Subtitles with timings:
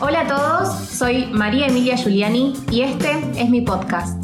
[0.00, 4.16] Hola a todos, soy María Emilia Giuliani y este es mi podcast.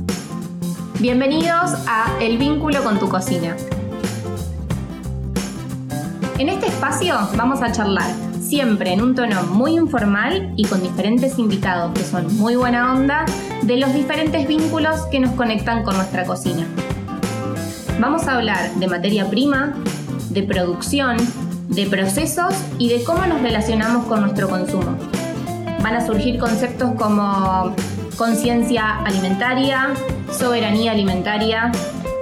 [1.01, 3.57] Bienvenidos a El vínculo con tu cocina.
[6.39, 8.09] En este espacio vamos a charlar
[8.41, 13.27] siempre en un tono muy informal y con diferentes invitados que son muy buena onda
[13.63, 16.69] de los diferentes vínculos que nos conectan con nuestra cocina.
[17.99, 19.75] Vamos a hablar de materia prima,
[20.31, 21.17] de producción,
[21.69, 24.97] de procesos y de cómo nos relacionamos con nuestro consumo.
[25.85, 27.75] Van a surgir conceptos como
[28.17, 29.93] conciencia alimentaria,
[30.33, 31.73] soberanía alimentaria,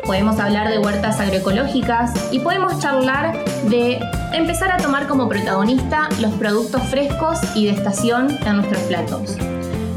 [0.05, 3.39] podemos hablar de huertas agroecológicas y podemos charlar
[3.69, 4.01] de
[4.33, 9.37] empezar a tomar como protagonista los productos frescos y de estación en nuestros platos.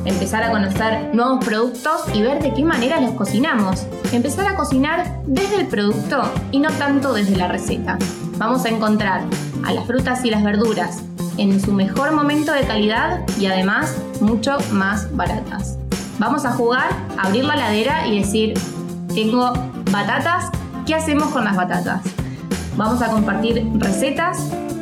[0.05, 3.87] Empezar a conocer nuevos productos y ver de qué manera los cocinamos.
[4.11, 7.97] Empezar a cocinar desde el producto y no tanto desde la receta.
[8.37, 9.23] Vamos a encontrar
[9.65, 11.03] a las frutas y las verduras
[11.37, 15.77] en su mejor momento de calidad y además mucho más baratas.
[16.17, 18.53] Vamos a jugar, abrir la ladera y decir,
[19.13, 19.53] tengo
[19.91, 20.49] batatas,
[20.85, 22.01] ¿qué hacemos con las batatas?
[22.77, 24.37] Vamos a compartir recetas.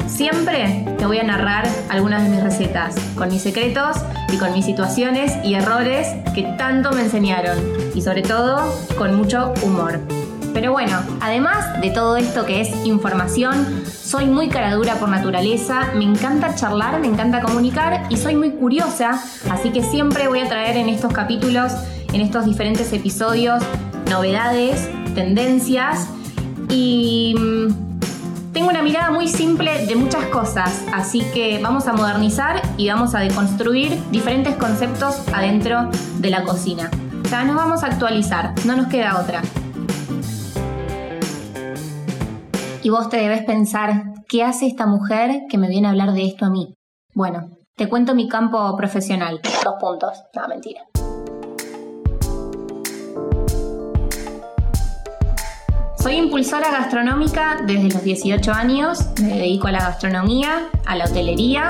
[0.07, 3.97] Siempre te voy a narrar algunas de mis recetas, con mis secretos
[4.31, 7.57] y con mis situaciones y errores que tanto me enseñaron.
[7.95, 8.61] Y sobre todo,
[8.97, 9.99] con mucho humor.
[10.53, 16.03] Pero bueno, además de todo esto que es información, soy muy caradura por naturaleza, me
[16.03, 20.77] encanta charlar, me encanta comunicar y soy muy curiosa, así que siempre voy a traer
[20.77, 21.71] en estos capítulos,
[22.13, 23.63] en estos diferentes episodios,
[24.11, 26.07] novedades, tendencias
[26.69, 32.61] y mm, tengo una mirada muy simple de muchas cosas, así que vamos a modernizar
[32.77, 36.91] y vamos a deconstruir diferentes conceptos adentro de la cocina.
[37.27, 39.41] Sea, nos vamos a actualizar, no nos queda otra.
[42.85, 46.25] Y vos te debes pensar, ¿qué hace esta mujer que me viene a hablar de
[46.25, 46.75] esto a mí?
[47.13, 49.39] Bueno, te cuento mi campo profesional.
[49.63, 50.21] Dos puntos.
[50.35, 50.81] No, mentira.
[55.97, 59.07] Soy impulsora gastronómica desde los 18 años.
[59.21, 61.69] Me dedico a la gastronomía, a la hotelería,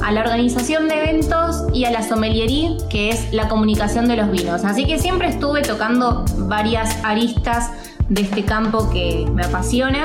[0.00, 4.30] a la organización de eventos y a la sommeliería, que es la comunicación de los
[4.30, 4.64] vinos.
[4.64, 7.72] Así que siempre estuve tocando varias aristas
[8.08, 10.04] de este campo que me apasiona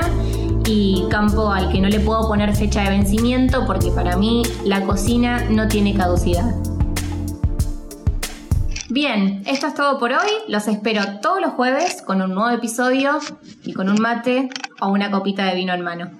[0.66, 4.82] y campo al que no le puedo poner fecha de vencimiento porque para mí la
[4.82, 6.54] cocina no tiene caducidad.
[8.88, 10.30] Bien, esto es todo por hoy.
[10.48, 13.18] Los espero todos los jueves con un nuevo episodio
[13.64, 16.10] y con un mate o una copita de vino en mano.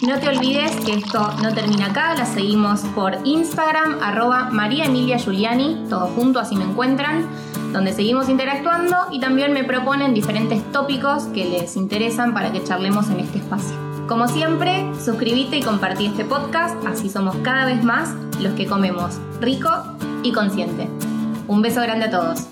[0.00, 5.18] No te olvides que esto no termina acá, la seguimos por Instagram, arroba María Emilia
[5.18, 7.28] Giuliani, todo junto así me encuentran
[7.72, 13.08] donde seguimos interactuando y también me proponen diferentes tópicos que les interesan para que charlemos
[13.08, 13.74] en este espacio.
[14.08, 19.18] Como siempre, suscríbete y compartí este podcast, así somos cada vez más los que comemos
[19.40, 19.70] rico
[20.22, 20.86] y consciente.
[21.48, 22.46] Un beso grande a todos.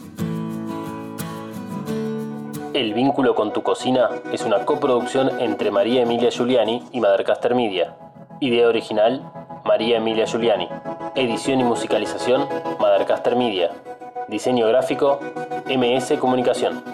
[2.73, 7.97] El vínculo con tu cocina es una coproducción entre María Emilia Giuliani y Madercaster Media.
[8.41, 9.31] Idea original,
[9.65, 10.69] María Emilia Giuliani.
[11.15, 12.47] Edición y musicalización,
[12.81, 13.71] Madercaster Media.
[14.31, 15.19] Diseño gráfico,
[15.67, 16.85] MS Comunicación.